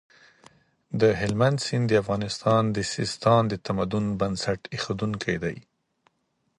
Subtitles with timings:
[1.01, 5.57] د هلمند سیند د افغانستان د سیستان د تمدن بنسټ اېښودونکی دی.